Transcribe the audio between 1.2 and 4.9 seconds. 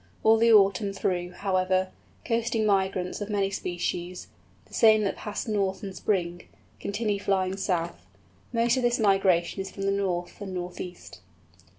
however, coasting migrants of many species—the